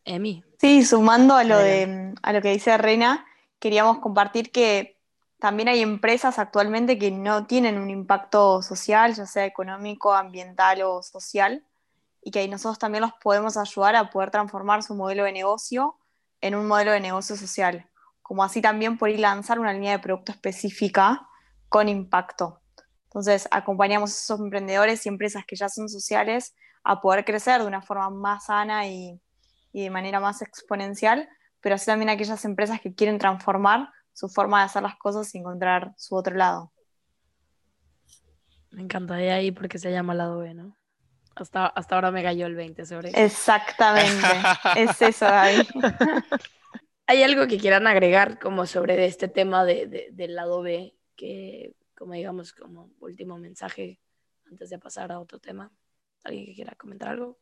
Emi. 0.04 0.45
Sí, 0.59 0.85
sumando 0.85 1.35
a 1.35 1.45
lo, 1.45 1.56
de, 1.56 2.12
a 2.21 2.33
lo 2.35 2.42
que 2.42 2.50
dice 2.50 2.76
Reina, 2.76 3.25
queríamos 3.59 4.00
compartir 4.00 4.52
que 4.52 4.99
también 5.38 5.71
hay 5.71 5.80
empresas 5.80 6.38
actualmente 6.38 6.99
que 6.99 7.11
no 7.11 7.47
tienen 7.47 7.78
un 7.78 7.88
impacto 7.88 8.61
social, 8.61 9.14
ya 9.14 9.25
sea 9.25 9.47
económico, 9.47 10.12
ambiental 10.12 10.83
o 10.83 11.02
social, 11.02 11.64
y 12.21 12.33
que 12.33 12.40
ahí 12.40 12.49
nosotros 12.49 12.78
también 12.78 13.00
los 13.00 13.14
podemos 13.14 13.56
ayudar 13.56 13.97
a 13.97 14.11
poder 14.11 14.30
transformar 14.30 14.83
su 14.83 14.95
modelo 14.95 15.25
de 15.25 15.33
negocio 15.33 15.97
en 16.47 16.55
un 16.55 16.67
modelo 16.67 16.93
de 16.93 17.00
negocio 17.00 17.37
social, 17.37 17.88
como 18.23 18.43
así 18.43 18.61
también 18.61 18.99
por 18.99 19.11
ir 19.11 19.21
lanzar 19.21 19.59
una 19.59 19.73
línea 19.73 19.93
de 19.93 19.99
producto 19.99 20.33
específica 20.33 21.29
con 21.69 21.88
impacto. 21.88 22.61
Entonces, 23.05 23.49
acompañamos 23.50 24.11
a 24.11 24.15
esos 24.15 24.41
emprendedores 24.41 25.07
y 25.07 25.09
empresas 25.09 25.45
que 25.47 25.57
ya 25.57 25.69
son 25.69 25.88
sociales 25.88 26.55
a 26.85 27.00
poder 27.00 27.25
crecer 27.25 27.61
de 27.61 27.67
una 27.67 27.83
forma 27.83 28.11
más 28.11 28.47
sana 28.47 28.87
y, 28.87 29.21
de 29.73 29.91
manera 29.91 30.21
más 30.21 30.41
exponencial, 30.43 31.29
pero 31.61 31.75
así 31.75 31.87
también 31.87 32.09
aquellas 32.09 32.45
empresas 32.45 32.81
que 32.81 32.95
quieren 32.95 33.19
transformar 33.19 33.91
su 34.12 34.29
forma 34.29 34.61
de 34.61 34.67
hacer 34.67 34.83
las 34.83 34.97
cosas 34.97 35.35
y 35.35 35.38
encontrar 35.38 35.93
su 35.97 36.15
otro 36.15 36.35
lado. 36.35 36.73
Me 38.71 38.83
encantaría 38.83 39.35
ahí 39.35 39.50
porque 39.50 39.79
se 39.79 39.91
llama 39.91 40.15
lado 40.15 40.38
B, 40.38 40.55
¿no? 40.55 40.76
Hasta, 41.37 41.66
ahora 41.66 42.11
me 42.11 42.23
cayó 42.23 42.47
el 42.47 42.55
20 42.55 42.87
sobre 42.87 43.11
eso. 43.11 43.19
Exactamente, 43.19 44.26
es 44.76 45.02
eso, 45.02 45.26
Gaby. 45.26 45.69
¿Hay 47.07 47.23
algo 47.23 47.47
que 47.47 47.59
quieran 47.59 47.87
agregar 47.87 48.38
como 48.38 48.66
sobre 48.66 49.05
este 49.05 49.28
tema 49.28 49.64
de, 49.64 50.09
del 50.12 50.35
lado 50.35 50.62
B, 50.62 50.97
que 51.14 51.76
como 51.95 52.14
digamos 52.14 52.52
como 52.52 52.90
último 53.00 53.38
mensaje 53.38 54.00
antes 54.50 54.71
de 54.71 54.78
pasar 54.78 55.12
a 55.12 55.21
otro 55.21 55.38
tema? 55.38 55.71
¿Alguien 56.25 56.47
que 56.47 56.55
quiera 56.55 56.75
comentar 56.75 57.11
algo? 57.11 57.38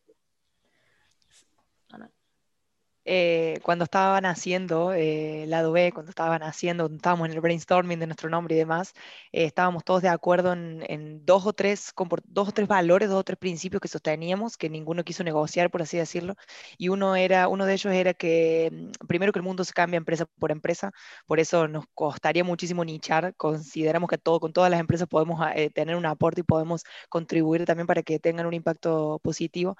Eh, 3.06 3.58
cuando 3.62 3.84
estaban 3.84 4.24
haciendo 4.24 4.92
eh, 4.94 5.44
lado 5.46 5.72
B, 5.72 5.92
cuando 5.92 6.10
estaban 6.10 6.42
haciendo, 6.42 6.86
estábamos 6.86 7.28
en 7.28 7.34
el 7.34 7.40
brainstorming 7.40 7.98
de 7.98 8.06
nuestro 8.06 8.30
nombre 8.30 8.54
y 8.54 8.58
demás, 8.58 8.94
eh, 9.32 9.44
estábamos 9.44 9.84
todos 9.84 10.00
de 10.02 10.08
acuerdo 10.08 10.52
en, 10.54 11.24
dos, 11.24 11.44
o 11.46 11.52
tres, 11.52 11.92
dos 12.24 12.48
o 12.48 12.52
tres 12.52 12.66
valores, 12.68 13.08
dos 13.10 13.20
o 13.20 13.24
tres 13.24 13.38
principios 13.38 13.80
que 13.82 13.88
sosteníamos, 13.88 14.56
que 14.56 14.70
ninguno 14.70 15.04
quiso 15.04 15.22
negociar, 15.22 15.70
por 15.70 15.82
así 15.82 15.98
decirlo. 15.98 16.34
Y 16.78 16.88
uno, 16.88 17.14
era, 17.16 17.48
uno 17.48 17.66
de 17.66 17.74
ellos 17.74 17.92
era 17.92 18.14
que, 18.14 18.70
mm, 18.72 19.06
primero, 19.06 19.32
que 19.32 19.38
el 19.38 19.42
mundo 19.42 19.64
se 19.64 19.72
cambia 19.72 19.98
empresa 19.98 20.26
por 20.38 20.50
empresa, 20.50 20.92
por 21.26 21.40
eso 21.40 21.68
nos 21.68 21.84
costaría 21.94 22.44
muchísimo 22.44 22.84
nichar. 22.84 23.34
Consideramos 23.36 24.08
que 24.08 24.18
todo, 24.18 24.40
con 24.40 24.52
todas 24.52 24.70
las 24.70 24.80
empresas 24.80 25.08
podemos 25.08 25.40
tener 25.74 25.96
un 25.96 26.06
aporte 26.06 26.40
y 26.40 26.44
podemos 26.44 26.84
contribuir 27.08 27.64
también 27.64 27.86
para 27.86 28.02
que 28.02 28.18
tengan 28.18 28.46
un 28.46 28.54
impacto 28.54 29.20
positivo. 29.22 29.76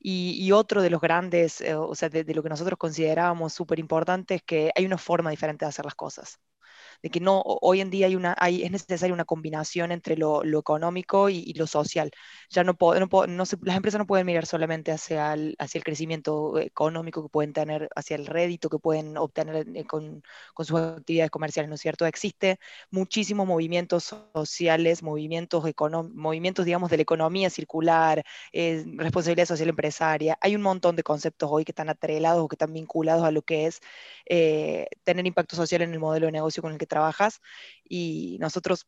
Y, 0.00 0.50
otro 0.52 0.82
de 0.82 0.90
los 0.90 1.00
grandes, 1.00 1.62
o 1.76 1.94
sea, 1.94 2.08
de, 2.08 2.24
de 2.24 2.34
lo 2.34 2.42
que 2.42 2.47
nosotros 2.48 2.78
considerábamos 2.78 3.52
súper 3.52 3.78
importante 3.78 4.36
es 4.36 4.42
que 4.42 4.70
hay 4.74 4.86
una 4.86 4.98
forma 4.98 5.30
diferente 5.30 5.64
de 5.64 5.70
hacer 5.70 5.84
las 5.84 5.94
cosas 5.94 6.38
de 7.02 7.10
que 7.10 7.20
no, 7.20 7.42
hoy 7.44 7.80
en 7.80 7.90
día 7.90 8.06
hay 8.06 8.16
una, 8.16 8.34
es 8.34 8.70
necesaria 8.70 9.14
una 9.14 9.24
combinación 9.24 9.92
entre 9.92 10.16
lo, 10.16 10.42
económico 10.58 11.28
y, 11.28 11.52
lo 11.54 11.66
social. 11.66 12.10
Ya 12.50 12.64
no, 12.64 12.74
puedo, 12.74 12.98
no, 13.00 13.08
no 13.26 13.44
las 13.62 13.76
empresas 13.76 13.98
no 13.98 14.06
pueden 14.06 14.26
mirar 14.26 14.46
solamente 14.46 14.92
hacia 14.92 15.34
el, 15.34 15.54
hacia 15.58 15.78
el 15.78 15.84
crecimiento 15.84 16.58
económico 16.58 17.22
que 17.22 17.28
pueden 17.28 17.52
tener, 17.52 17.88
hacia 17.94 18.16
el 18.16 18.26
rédito 18.26 18.68
que 18.68 18.78
pueden 18.78 19.16
obtener 19.16 19.66
eh, 19.74 19.84
con, 19.84 20.22
con, 20.54 20.66
sus 20.66 20.78
actividades 20.78 21.30
comerciales, 21.30 21.68
¿no 21.68 21.74
es 21.76 21.80
cierto? 21.80 22.06
Existe 22.06 22.58
muchísimos 22.90 23.46
movimientos 23.46 24.14
sociales, 24.34 25.02
movimientos, 25.02 25.64
movimientos 26.14 26.64
digamos, 26.64 26.90
de 26.90 26.96
la 26.96 27.02
economía 27.02 27.50
circular, 27.50 28.24
eh, 28.52 28.84
responsabilidad 28.96 29.46
social 29.46 29.68
empresaria. 29.68 30.38
Hay 30.40 30.54
un 30.54 30.62
montón 30.62 30.96
de 30.96 31.02
conceptos 31.02 31.48
hoy 31.52 31.64
que 31.64 31.72
están 31.72 31.88
atrelados 31.88 32.44
o 32.44 32.48
que 32.48 32.54
están 32.54 32.72
vinculados 32.72 33.24
a 33.24 33.30
lo 33.30 33.42
que 33.42 33.66
es 33.66 33.80
eh, 34.26 34.86
tener 35.04 35.26
impacto 35.26 35.56
social 35.56 35.82
en 35.82 35.92
el 35.92 35.98
modelo 36.00 36.26
de 36.26 36.32
negocio 36.32 36.62
con 36.62 36.72
el 36.72 36.78
que 36.78 36.86
trabajas 36.88 37.40
y 37.84 38.38
nosotros 38.40 38.86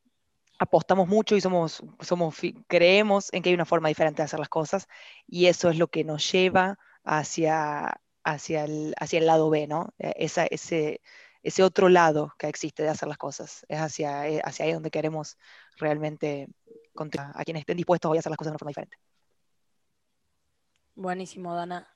apostamos 0.58 1.08
mucho 1.08 1.36
y 1.36 1.40
somos, 1.40 1.82
somos, 2.00 2.36
creemos 2.68 3.32
en 3.32 3.42
que 3.42 3.48
hay 3.48 3.54
una 3.54 3.64
forma 3.64 3.88
diferente 3.88 4.22
de 4.22 4.24
hacer 4.24 4.38
las 4.38 4.50
cosas 4.50 4.88
y 5.26 5.46
eso 5.46 5.70
es 5.70 5.78
lo 5.78 5.88
que 5.88 6.04
nos 6.04 6.30
lleva 6.30 6.78
hacia, 7.02 8.00
hacia, 8.24 8.64
el, 8.64 8.94
hacia 8.98 9.18
el 9.20 9.26
lado 9.26 9.48
B, 9.48 9.66
¿no? 9.66 9.94
E, 9.98 10.12
esa, 10.18 10.44
ese, 10.46 11.00
ese 11.42 11.62
otro 11.62 11.88
lado 11.88 12.34
que 12.38 12.48
existe 12.48 12.82
de 12.82 12.90
hacer 12.90 13.08
las 13.08 13.18
cosas. 13.18 13.64
Es 13.68 13.80
hacia, 13.80 14.28
eh, 14.28 14.42
hacia 14.44 14.66
ahí 14.66 14.72
donde 14.72 14.90
queremos 14.90 15.38
realmente 15.78 16.48
a 17.34 17.44
quienes 17.44 17.62
estén 17.62 17.78
dispuestos 17.78 18.14
a 18.14 18.18
hacer 18.18 18.30
las 18.30 18.36
cosas 18.36 18.50
de 18.50 18.54
una 18.54 18.58
forma 18.58 18.70
diferente. 18.70 18.98
Buenísimo, 20.94 21.54
Dana. 21.54 21.88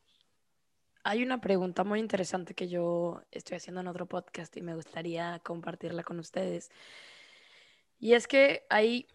Hay 1.07 1.23
una 1.23 1.39
pregunta 1.39 1.85
muy 1.85 2.01
interesante 2.01 2.55
que 2.55 2.67
yo 2.67 3.23
estoy 3.31 3.59
haciendo 3.59 3.83
en 3.83 3.89
otro 3.89 4.07
podcast 4.07 4.57
y 4.57 4.63
me 4.63 4.75
gustaría 4.75 5.39
compartirla 5.45 6.03
con 6.03 6.19
ustedes. 6.19 6.71
Y 7.99 8.15
es 8.15 8.27
que 8.27 8.65
hay, 8.71 9.07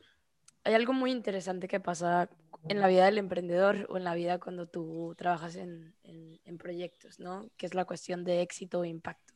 hay 0.64 0.76
algo 0.76 0.94
muy 0.94 1.10
interesante 1.10 1.68
que 1.68 1.80
pasa 1.80 2.30
en 2.68 2.80
la 2.80 2.88
vida 2.88 3.06
del 3.06 3.18
emprendedor 3.18 3.88
o 3.90 3.98
en 3.98 4.04
la 4.04 4.14
vida 4.14 4.40
cuando 4.40 4.68
tú 4.68 5.16
trabajas 5.18 5.56
en, 5.56 5.96
en, 6.04 6.58
proyectos, 6.60 7.20
¿no? 7.20 7.50
Que 7.58 7.66
es 7.66 7.74
la 7.74 7.86
cuestión 7.86 8.24
de 8.24 8.44
éxito 8.44 8.82
o 8.82 8.86
impacto. 8.86 9.34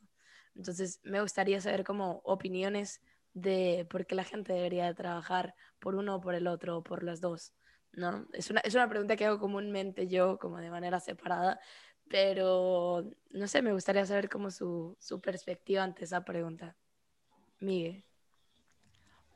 Entonces, 0.53 0.99
me 1.01 1.21
gustaría 1.21 1.59
saber 1.59 1.83
como 1.83 2.21
opiniones 2.23 3.01
de 3.33 3.87
por 3.89 4.05
qué 4.05 4.13
la 4.13 4.25
gente 4.25 4.53
debería 4.53 4.93
trabajar 4.93 5.55
por 5.79 5.95
uno 5.95 6.17
o 6.17 6.21
por 6.21 6.35
el 6.35 6.45
otro 6.45 6.77
o 6.77 6.83
por 6.83 7.01
los 7.01 7.19
dos, 7.19 7.51
¿no? 7.93 8.27
Es 8.31 8.51
una, 8.51 8.59
es 8.61 8.75
una 8.75 8.87
pregunta 8.87 9.15
que 9.15 9.25
hago 9.25 9.39
comúnmente 9.39 10.07
yo 10.07 10.37
como 10.37 10.59
de 10.59 10.69
manera 10.69 10.99
separada, 10.99 11.59
pero 12.07 13.05
no 13.31 13.47
sé, 13.47 13.61
me 13.61 13.73
gustaría 13.73 14.05
saber 14.05 14.29
cómo 14.29 14.51
su, 14.51 14.95
su 14.99 15.19
perspectiva 15.19 15.83
ante 15.83 16.05
esa 16.05 16.23
pregunta. 16.23 16.75
Miguel. 17.59 18.03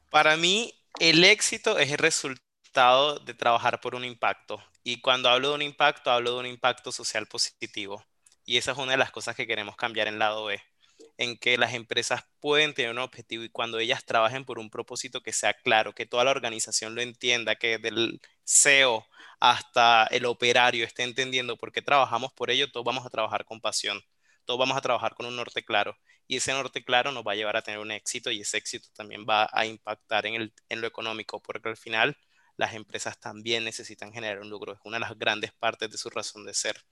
Para 0.09 0.37
mí, 0.37 0.73
el 0.99 1.23
éxito 1.23 1.77
es 1.79 1.91
el 1.91 1.97
resultado 1.97 3.19
de 3.19 3.33
trabajar 3.33 3.81
por 3.81 3.95
un 3.95 4.05
impacto. 4.05 4.63
Y 4.83 5.01
cuando 5.01 5.29
hablo 5.29 5.49
de 5.49 5.55
un 5.55 5.61
impacto, 5.61 6.11
hablo 6.11 6.33
de 6.33 6.39
un 6.39 6.45
impacto 6.45 6.91
social 6.91 7.27
positivo. 7.27 8.03
Y 8.45 8.57
esa 8.57 8.71
es 8.71 8.77
una 8.77 8.91
de 8.91 8.97
las 8.97 9.11
cosas 9.11 9.35
que 9.35 9.47
queremos 9.47 9.75
cambiar 9.75 10.07
en 10.07 10.19
lado 10.19 10.45
B 10.45 10.61
en 11.17 11.37
que 11.37 11.57
las 11.57 11.73
empresas 11.73 12.23
pueden 12.39 12.73
tener 12.73 12.91
un 12.91 12.99
objetivo 12.99 13.43
y 13.43 13.49
cuando 13.49 13.79
ellas 13.79 14.05
trabajen 14.05 14.45
por 14.45 14.59
un 14.59 14.69
propósito 14.69 15.21
que 15.21 15.33
sea 15.33 15.53
claro, 15.53 15.93
que 15.93 16.05
toda 16.05 16.23
la 16.23 16.31
organización 16.31 16.95
lo 16.95 17.01
entienda, 17.01 17.55
que 17.55 17.77
del 17.77 18.21
CEO 18.47 19.05
hasta 19.39 20.05
el 20.07 20.25
operario 20.25 20.85
esté 20.85 21.03
entendiendo 21.03 21.57
por 21.57 21.71
qué 21.71 21.81
trabajamos 21.81 22.33
por 22.33 22.49
ello, 22.49 22.71
todos 22.71 22.85
vamos 22.85 23.05
a 23.05 23.09
trabajar 23.09 23.45
con 23.45 23.61
pasión, 23.61 24.01
todos 24.45 24.59
vamos 24.59 24.77
a 24.77 24.81
trabajar 24.81 25.13
con 25.15 25.25
un 25.25 25.35
norte 25.35 25.63
claro 25.63 25.97
y 26.27 26.37
ese 26.37 26.51
norte 26.53 26.83
claro 26.83 27.11
nos 27.11 27.25
va 27.25 27.33
a 27.33 27.35
llevar 27.35 27.57
a 27.57 27.61
tener 27.61 27.79
un 27.79 27.91
éxito 27.91 28.31
y 28.31 28.41
ese 28.41 28.57
éxito 28.57 28.89
también 28.93 29.25
va 29.27 29.49
a 29.51 29.65
impactar 29.65 30.25
en, 30.25 30.35
el, 30.35 30.53
en 30.69 30.81
lo 30.81 30.87
económico, 30.87 31.41
porque 31.41 31.69
al 31.69 31.77
final 31.77 32.17
las 32.57 32.73
empresas 32.73 33.19
también 33.19 33.63
necesitan 33.63 34.11
generar 34.11 34.41
un 34.41 34.49
lucro, 34.49 34.73
es 34.73 34.79
una 34.83 34.97
de 34.97 35.01
las 35.01 35.17
grandes 35.17 35.53
partes 35.53 35.89
de 35.89 35.97
su 35.97 36.09
razón 36.09 36.45
de 36.45 36.53
ser. 36.53 36.83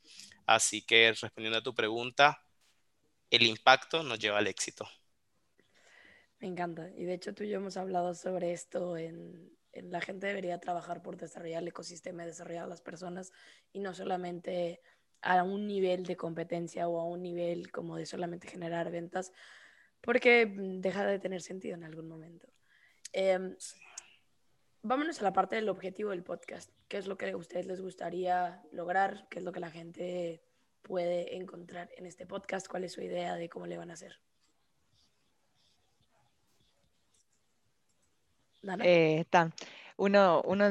Así 0.46 0.82
que 0.84 1.14
respondiendo 1.20 1.60
a 1.60 1.64
tu 1.64 1.74
pregunta, 1.74 2.42
el 3.30 3.44
impacto 3.44 4.04
nos 4.04 4.20
lleva 4.20 4.38
al 4.38 4.48
éxito. 4.48 4.88
Me 6.40 6.48
encanta. 6.48 6.90
Y 6.96 7.06
de 7.06 7.16
hecho 7.16 7.34
tú 7.34 7.44
y 7.44 7.50
yo 7.50 7.58
hemos 7.58 7.76
hablado 7.78 8.14
sobre 8.14 8.54
esto 8.54 8.96
en, 8.98 9.52
la 9.84 10.01
gente 10.01 10.27
debería 10.27 10.60
trabajar 10.60 11.01
por 11.01 11.17
desarrollar 11.17 11.62
el 11.62 11.70
ecosistema 11.70 12.24
y 12.24 12.27
desarrollar 12.27 12.65
a 12.65 12.67
las 12.67 12.82
personas 12.82 13.32
y 13.72 13.79
no 13.79 13.94
solamente 13.94 14.82
a 15.22 15.44
un 15.44 15.67
nivel 15.67 16.05
de 16.05 16.15
competencia 16.15 16.88
o 16.88 17.00
a 17.00 17.05
un 17.05 17.22
nivel 17.22 17.72
como 17.72 17.98
de 17.98 18.05
solamente 18.05 18.48
generar 18.48 18.91
ventas, 18.91 19.32
porque 20.01 20.46
deja 20.55 21.05
de 21.05 21.20
tener 21.20 21.41
sentido 21.41 21.75
en 21.75 21.84
algún 21.84 22.08
momento. 22.08 22.48
Em, 23.12 23.55
vámonos 24.84 25.20
a 25.20 25.24
la 25.24 25.34
parte 25.34 25.55
del 25.55 25.70
objetivo 25.70 26.12
del 26.12 26.24
podcast. 26.24 26.70
¿Qué 26.88 26.98
es 26.98 27.08
lo 27.08 27.17
que 27.17 27.32
a 27.32 27.38
ustedes 27.38 27.65
les 27.65 27.82
gustaría 27.82 28.62
lograr? 28.72 29.27
¿Qué 29.29 29.39
es 29.39 29.46
lo 29.46 29.51
que 29.51 29.60
la 29.60 29.72
gente 29.72 30.44
puede 30.84 31.36
encontrar 31.36 31.89
en 31.98 32.05
este 32.05 32.27
podcast? 32.27 32.67
¿Cuál 32.67 32.84
es 32.84 32.94
su 32.94 33.01
idea 33.01 33.36
de 33.36 33.50
cómo 33.50 33.65
le 33.65 33.77
van 33.77 33.89
a 33.89 33.94
hacer? 33.94 34.20
Eh, 38.84 39.25
uno, 39.98 40.41
uno, 40.45 40.65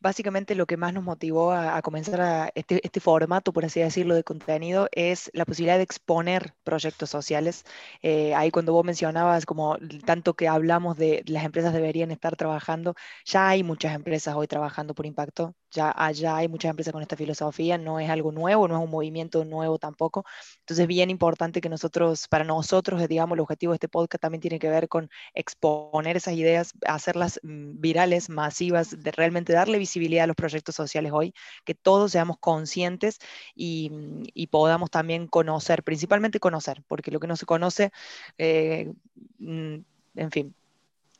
básicamente 0.00 0.54
lo 0.54 0.66
que 0.66 0.76
más 0.76 0.92
nos 0.92 1.02
motivó 1.02 1.52
a, 1.52 1.80
comenzar 1.82 2.52
este, 2.54 2.80
este, 2.84 3.00
formato, 3.00 3.52
por 3.52 3.64
así 3.64 3.80
decirlo, 3.80 4.14
de 4.14 4.24
contenido 4.24 4.88
es 4.92 5.30
la 5.32 5.46
posibilidad 5.46 5.78
de 5.78 5.84
exponer 5.84 6.54
proyectos 6.62 7.08
sociales. 7.10 7.64
Eh, 8.02 8.34
ahí 8.34 8.50
cuando 8.50 8.72
vos 8.72 8.84
mencionabas 8.84 9.46
como 9.46 9.78
tanto 10.04 10.34
que 10.34 10.48
hablamos 10.48 10.96
de 10.98 11.22
las 11.26 11.44
empresas 11.44 11.72
deberían 11.72 12.10
estar 12.10 12.36
trabajando, 12.36 12.94
ya 13.24 13.48
hay 13.48 13.62
muchas 13.62 13.94
empresas 13.94 14.34
hoy 14.34 14.46
trabajando 14.46 14.94
por 14.94 15.06
impacto, 15.06 15.54
ya 15.76 15.92
allá 15.96 16.36
hay 16.36 16.48
muchas 16.48 16.70
empresas 16.70 16.92
con 16.92 17.02
esta 17.02 17.16
filosofía, 17.16 17.78
no 17.78 18.00
es 18.00 18.08
algo 18.10 18.32
nuevo, 18.32 18.66
no 18.68 18.76
es 18.76 18.84
un 18.84 18.90
movimiento 18.90 19.44
nuevo 19.44 19.78
tampoco. 19.78 20.24
Entonces, 20.60 20.86
bien 20.86 21.10
importante 21.10 21.60
que 21.60 21.68
nosotros, 21.68 22.28
para 22.28 22.44
nosotros, 22.44 23.00
eh, 23.02 23.08
digamos, 23.08 23.36
el 23.36 23.40
objetivo 23.40 23.72
de 23.72 23.76
este 23.76 23.88
podcast 23.88 24.22
también 24.22 24.40
tiene 24.40 24.58
que 24.58 24.68
ver 24.70 24.88
con 24.88 25.10
exponer 25.34 26.16
esas 26.16 26.34
ideas, 26.34 26.72
hacerlas 26.86 27.38
mm, 27.42 27.80
virales, 27.80 28.28
masivas, 28.30 28.96
de 29.02 29.10
realmente 29.12 29.52
darle 29.52 29.78
visibilidad 29.78 30.24
a 30.24 30.26
los 30.28 30.36
proyectos 30.36 30.74
sociales 30.74 31.12
hoy, 31.14 31.34
que 31.64 31.74
todos 31.74 32.12
seamos 32.12 32.38
conscientes 32.40 33.18
y, 33.54 33.90
mm, 33.90 34.46
podamos 34.50 34.90
también 34.90 35.26
conocer, 35.28 35.82
principalmente 35.82 36.40
conocer, 36.40 36.82
porque 36.88 37.10
lo 37.10 37.20
que 37.20 37.26
no 37.26 37.36
se 37.36 37.46
conoce, 37.46 37.90
eh, 38.38 38.92
mm, 39.38 39.76
en 40.16 40.30
fin, 40.30 40.54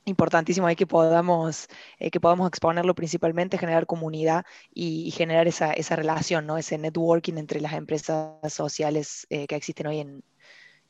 importantísimo 0.06 0.66
ahí 0.66 0.76
que 0.76 0.86
podamos, 0.86 1.68
eh, 1.98 2.10
que 2.10 2.20
podamos 2.20 2.48
exponerlo 2.48 2.94
principalmente, 2.94 3.58
generar 3.58 3.86
comunidad 3.86 4.46
y, 4.72 5.10
generar 5.10 5.46
esa, 5.48 5.72
esa, 5.72 5.96
relación, 5.96 6.46
¿no? 6.46 6.56
ese 6.56 6.78
networking 6.78 7.34
entre 7.34 7.60
las 7.60 7.74
empresas 7.74 8.30
sociales 8.48 9.26
eh, 9.30 9.46
que 9.46 9.56
existen 9.56 9.88
hoy 9.88 10.00
en, 10.00 10.22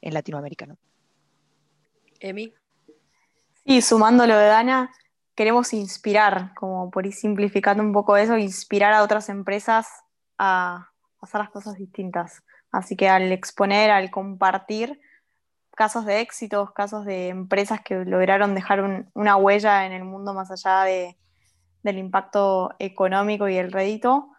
en 0.02 0.14
Latinoamérica. 0.14 0.66
¿no? 0.66 0.76
Emi. 2.20 2.52
Sí, 3.66 3.82
sumando 3.82 4.26
lo 4.26 4.37
de 4.37 4.46
Dana, 4.46 4.92
queremos 5.35 5.73
inspirar, 5.73 6.54
como 6.54 6.90
por 6.90 7.06
ir 7.06 7.14
simplificando 7.14 7.82
un 7.82 7.92
poco 7.92 8.16
eso, 8.16 8.37
inspirar 8.37 8.92
a 8.92 9.02
otras 9.02 9.28
empresas 9.28 9.88
a 10.38 10.90
hacer 11.20 11.40
las 11.40 11.50
cosas 11.50 11.76
distintas. 11.76 12.42
Así 12.70 12.96
que 12.96 13.08
al 13.08 13.32
exponer, 13.32 13.90
al 13.90 14.11
compartir, 14.11 15.00
casos 15.76 16.06
de 16.06 16.21
éxitos, 16.21 16.73
casos 16.73 17.04
de 17.04 17.28
empresas 17.28 17.80
que 17.83 17.95
lograron 18.04 18.54
dejar 18.54 19.09
una 19.14 19.37
huella 19.37 19.87
en 19.87 19.92
el 19.92 20.02
mundo 20.02 20.35
más 20.35 20.50
allá 20.50 20.83
de, 20.85 21.16
del 21.83 21.99
impacto 21.99 22.75
económico 22.80 23.49
y 23.49 23.56
el 23.56 23.71
rédito, 23.71 24.30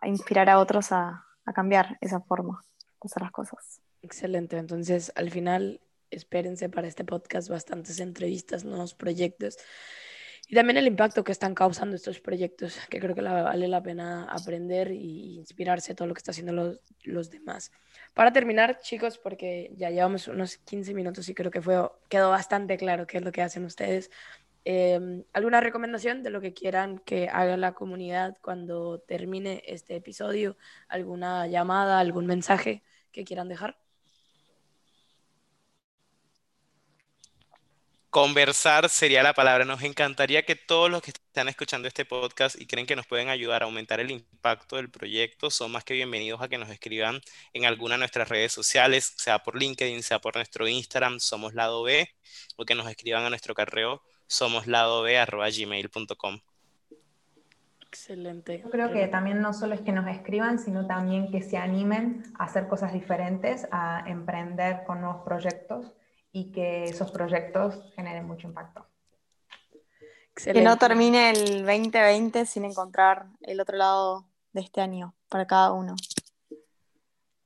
a 0.00 0.08
inspirar 0.08 0.50
a 0.50 0.58
otros 0.58 0.90
a, 0.90 1.22
cambiar 1.54 1.96
esa 2.00 2.20
forma 2.20 2.60
de 2.84 3.06
hacer 3.06 3.22
las 3.22 3.30
cosas. 3.30 3.80
Excelente. 4.02 4.58
Entonces, 4.58 5.12
al 5.14 5.30
final, 5.30 5.80
espérense 6.10 6.68
para 6.68 6.88
este 6.88 7.04
podcast 7.04 7.48
bastantes 7.48 8.00
entrevistas, 8.00 8.64
nuevos 8.64 8.94
proyectos 8.94 9.58
y 10.48 10.54
también 10.54 10.76
el 10.76 10.86
impacto 10.86 11.24
que 11.24 11.32
están 11.32 11.54
causando 11.54 11.96
estos 11.96 12.20
proyectos, 12.20 12.78
que 12.88 13.00
creo 13.00 13.14
que 13.14 13.22
vale 13.22 13.66
la 13.66 13.82
pena 13.82 14.24
aprender 14.30 14.92
y 14.92 15.38
inspirarse 15.38 15.94
todo 15.94 16.06
lo 16.06 16.14
que 16.14 16.18
están 16.18 16.32
haciendo 16.34 16.52
los, 16.52 16.78
los 17.02 17.30
demás. 17.30 17.72
Para 18.14 18.32
terminar, 18.32 18.78
chicos, 18.78 19.18
porque 19.18 19.72
ya 19.76 19.90
llevamos 19.90 20.28
unos 20.28 20.58
15 20.58 20.94
minutos 20.94 21.28
y 21.28 21.34
creo 21.34 21.50
que 21.50 21.60
fue, 21.60 21.90
quedó 22.08 22.30
bastante 22.30 22.76
claro 22.76 23.06
qué 23.06 23.18
es 23.18 23.24
lo 23.24 23.32
que 23.32 23.42
hacen 23.42 23.64
ustedes. 23.64 24.10
Em, 24.64 25.24
¿Alguna 25.32 25.60
recomendación 25.60 26.22
de 26.22 26.30
lo 26.30 26.40
que 26.40 26.54
quieran 26.54 26.98
que 27.00 27.28
haga 27.28 27.56
la 27.56 27.74
comunidad 27.74 28.36
cuando 28.40 29.00
termine 29.00 29.62
este 29.66 29.96
episodio? 29.96 30.56
¿Alguna 30.88 31.46
llamada, 31.48 31.98
algún 31.98 32.26
mensaje 32.26 32.82
que 33.12 33.24
quieran 33.24 33.48
dejar? 33.48 33.78
Conversar 38.16 38.88
sería 38.88 39.22
la 39.22 39.34
palabra. 39.34 39.66
Nos 39.66 39.82
encantaría 39.82 40.46
que 40.46 40.56
todos 40.56 40.90
los 40.90 41.02
que 41.02 41.10
están 41.10 41.48
escuchando 41.48 41.86
este 41.86 42.06
podcast 42.06 42.58
y 42.58 42.66
creen 42.66 42.86
que 42.86 42.96
nos 42.96 43.06
pueden 43.06 43.28
ayudar 43.28 43.62
a 43.62 43.66
aumentar 43.66 44.00
el 44.00 44.10
impacto 44.10 44.76
del 44.76 44.88
proyecto 44.88 45.50
son 45.50 45.70
más 45.70 45.84
que 45.84 45.92
bienvenidos 45.92 46.40
a 46.40 46.48
que 46.48 46.56
nos 46.56 46.70
escriban 46.70 47.20
en 47.52 47.66
alguna 47.66 47.96
de 47.96 47.98
nuestras 47.98 48.30
redes 48.30 48.52
sociales, 48.52 49.12
sea 49.18 49.40
por 49.40 49.60
LinkedIn, 49.60 50.02
sea 50.02 50.18
por 50.18 50.34
nuestro 50.34 50.66
Instagram, 50.66 51.20
somos 51.20 51.52
lado 51.52 51.82
B, 51.82 52.08
o 52.56 52.64
que 52.64 52.74
nos 52.74 52.88
escriban 52.88 53.24
a 53.24 53.28
nuestro 53.28 53.54
correo 53.54 54.00
somosladob.gmail.com. 54.28 56.40
Excelente. 57.82 58.62
Yo 58.64 58.70
creo 58.70 58.94
que 58.94 59.08
también 59.08 59.42
no 59.42 59.52
solo 59.52 59.74
es 59.74 59.82
que 59.82 59.92
nos 59.92 60.08
escriban, 60.08 60.58
sino 60.58 60.86
también 60.86 61.30
que 61.30 61.42
se 61.42 61.58
animen 61.58 62.22
a 62.38 62.44
hacer 62.44 62.66
cosas 62.66 62.94
diferentes, 62.94 63.68
a 63.70 64.04
emprender 64.06 64.84
con 64.86 65.02
nuevos 65.02 65.22
proyectos 65.22 65.92
y 66.36 66.52
que 66.52 66.84
esos 66.84 67.10
proyectos 67.12 67.80
generen 67.94 68.26
mucho 68.26 68.46
impacto. 68.46 68.86
Que 70.34 70.60
no 70.60 70.76
termine 70.76 71.30
el 71.30 71.64
2020 71.64 72.44
sin 72.44 72.66
encontrar 72.66 73.28
el 73.40 73.58
otro 73.58 73.78
lado 73.78 74.28
de 74.52 74.60
este 74.60 74.82
año 74.82 75.14
para 75.30 75.46
cada 75.46 75.72
uno. 75.72 75.96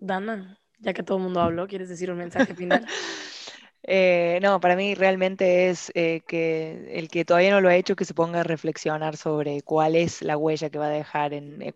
Dana, 0.00 0.58
ya 0.80 0.92
que 0.92 1.04
todo 1.04 1.18
el 1.18 1.22
mundo 1.22 1.40
habló, 1.40 1.68
¿quieres 1.68 1.88
decir 1.88 2.10
un 2.10 2.18
mensaje 2.18 2.52
final? 2.56 2.84
Eh, 3.82 4.38
no, 4.42 4.60
para 4.60 4.76
mí 4.76 4.94
realmente 4.94 5.70
es 5.70 5.90
eh, 5.94 6.20
que 6.26 6.98
el 6.98 7.08
que 7.08 7.24
todavía 7.24 7.50
no 7.50 7.60
lo 7.62 7.68
ha 7.70 7.76
hecho, 7.76 7.96
que 7.96 8.04
se 8.04 8.12
ponga 8.14 8.40
a 8.40 8.42
reflexionar 8.42 9.16
sobre 9.16 9.62
cuál 9.62 9.96
es 9.96 10.20
la 10.22 10.36
huella 10.36 10.68
que 10.68 10.78
va 10.78 10.86
a 10.86 10.90
dejar 10.90 11.32
en, 11.32 11.62
eh, 11.62 11.74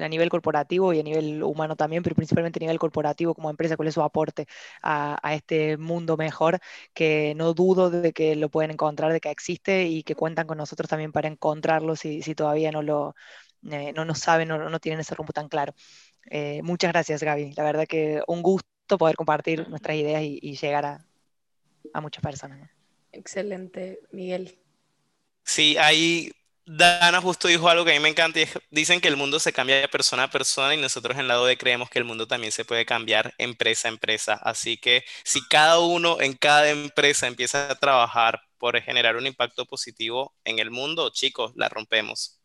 a 0.00 0.08
nivel 0.08 0.30
corporativo 0.30 0.92
y 0.92 1.00
a 1.00 1.02
nivel 1.04 1.42
humano 1.44 1.76
también, 1.76 2.02
pero 2.02 2.16
principalmente 2.16 2.58
a 2.58 2.62
nivel 2.62 2.78
corporativo 2.78 3.34
como 3.34 3.50
empresa, 3.50 3.76
cuál 3.76 3.88
es 3.88 3.94
su 3.94 4.02
aporte 4.02 4.46
a, 4.82 5.18
este 5.32 5.76
mundo 5.76 6.16
mejor, 6.16 6.58
que 6.92 7.34
no 7.36 7.54
dudo 7.54 7.90
de 7.90 8.12
que 8.12 8.34
lo 8.36 8.48
pueden 8.48 8.72
encontrar, 8.72 9.12
de 9.12 9.20
que 9.20 9.30
existe 9.30 9.84
y 9.86 10.02
que 10.02 10.14
cuentan 10.16 10.46
con 10.46 10.58
nosotros 10.58 10.88
también 10.88 11.12
para 11.12 11.28
encontrarlo 11.28 11.96
si, 11.96 12.20
todavía 12.34 12.72
no 12.72 12.82
lo 12.82 13.14
no, 13.62 14.04
no 14.04 14.14
saben 14.14 14.50
o 14.50 14.58
no, 14.70 14.80
tienen 14.80 15.00
ese 15.00 15.14
rumbo 15.14 15.32
tan 15.32 15.48
claro. 15.48 15.74
muchas 16.62 16.92
gracias, 16.92 17.22
Gaby. 17.22 17.52
La 17.56 17.64
verdad 17.64 17.86
que 17.86 18.22
un 18.26 18.42
gusto 18.42 18.64
poder 18.98 19.16
compartir 19.16 19.68
nuestras 19.68 19.96
ideas 19.96 20.22
y 20.24 20.56
llegar 20.56 20.84
a, 20.86 21.06
a 21.92 22.00
muchas 22.00 22.22
personas. 22.22 22.70
Excelente, 23.12 24.00
Miguel. 24.10 24.58
Sí, 25.44 25.76
ahí 25.76 26.32
Dana 26.66 27.20
justo 27.20 27.48
dijo 27.48 27.68
algo 27.68 27.84
que 27.84 27.90
a 27.90 27.94
mí 27.94 28.00
me 28.00 28.08
encanta 28.08 28.40
y 28.40 28.46
dicen 28.70 29.00
que 29.00 29.08
el 29.08 29.18
mundo 29.18 29.38
se 29.38 29.52
cambia 29.52 29.80
de 29.80 29.88
persona 29.88 30.24
a 30.24 30.30
persona 30.30 30.74
y 30.74 30.80
nosotros 30.80 31.18
en 31.18 31.28
lado 31.28 31.44
de 31.44 31.58
creemos 31.58 31.90
que 31.90 31.98
el 31.98 32.06
mundo 32.06 32.26
también 32.26 32.52
se 32.52 32.64
puede 32.64 32.86
cambiar 32.86 33.34
empresa 33.36 33.88
a 33.88 33.90
empresa. 33.90 34.34
Así 34.34 34.78
que 34.78 35.04
si 35.24 35.46
cada 35.46 35.78
uno 35.78 36.22
en 36.22 36.32
cada 36.32 36.70
empresa 36.70 37.26
empieza 37.26 37.70
a 37.70 37.74
trabajar 37.74 38.40
por 38.56 38.80
generar 38.80 39.16
un 39.16 39.26
impacto 39.26 39.66
positivo 39.66 40.34
en 40.44 40.58
el 40.58 40.70
mundo, 40.70 41.10
chicos, 41.10 41.52
la 41.54 41.68
rompemos. 41.68 42.40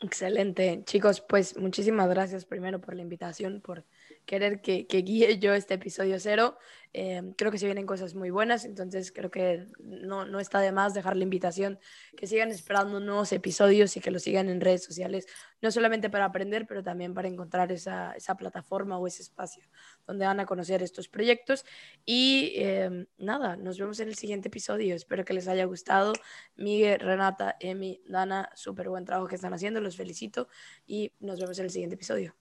Excelente, 0.00 0.82
chicos, 0.84 1.22
pues 1.22 1.56
muchísimas 1.56 2.08
gracias 2.08 2.44
primero 2.44 2.80
por 2.80 2.94
la 2.94 3.02
invitación, 3.02 3.62
por 3.62 3.84
querer 4.28 4.60
que, 4.60 4.86
guíe 4.86 5.38
yo 5.38 5.54
este 5.54 5.74
episodio 5.74 6.20
cero. 6.20 6.58
Em, 6.92 7.32
creo 7.32 7.50
que 7.50 7.58
se 7.58 7.66
vienen 7.66 7.86
cosas 7.86 8.14
muy 8.14 8.30
buenas, 8.30 8.64
entonces 8.64 9.10
creo 9.12 9.30
que 9.30 9.66
no, 9.78 10.24
no, 10.26 10.40
está 10.40 10.60
de 10.60 10.72
más 10.72 10.94
dejar 10.94 11.16
la 11.16 11.22
invitación, 11.22 11.78
que 12.16 12.26
sigan 12.26 12.50
esperando 12.50 13.00
nuevos 13.00 13.32
episodios 13.32 13.96
y 13.96 14.00
que 14.00 14.10
lo 14.10 14.18
sigan 14.18 14.48
en 14.48 14.60
redes 14.60 14.84
sociales, 14.84 15.26
no 15.62 15.70
solamente 15.70 16.10
para 16.10 16.26
aprender, 16.26 16.66
pero 16.66 16.82
también 16.82 17.14
para 17.14 17.28
encontrar 17.28 17.72
esa, 17.72 18.12
esa 18.12 18.36
plataforma 18.36 18.98
o 18.98 19.06
ese 19.06 19.22
espacio 19.22 19.64
donde 20.06 20.26
van 20.26 20.40
a 20.40 20.46
conocer 20.46 20.82
estos 20.82 21.08
proyectos. 21.08 21.64
Y 22.04 22.52
em, 22.56 23.06
nada, 23.18 23.56
nos 23.56 23.78
vemos 23.78 23.98
en 24.00 24.08
el 24.08 24.14
siguiente 24.14 24.48
episodio. 24.48 24.94
Espero 24.94 25.24
que 25.24 25.34
les 25.34 25.48
haya 25.48 25.64
gustado. 25.64 26.12
Miguel, 26.56 27.00
Renata, 27.00 27.56
Emi, 27.60 28.02
Dana, 28.06 28.50
súper 28.54 28.88
buen 28.88 29.04
trabajo 29.04 29.28
que 29.28 29.36
están 29.36 29.54
haciendo, 29.54 29.80
los 29.80 29.96
felicito 29.96 30.48
y 30.86 31.12
nos 31.20 31.40
vemos 31.40 31.58
en 31.58 31.64
el 31.66 31.70
siguiente 31.70 31.94
episodio. 31.96 32.34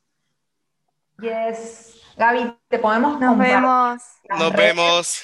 Yes. 1.22 1.96
Gaby, 2.18 2.58
te 2.68 2.80
podemos 2.80 3.20
Nos 3.20 3.38
vemos. 3.38 4.02
Nos 4.30 4.54
vemos. 4.54 5.22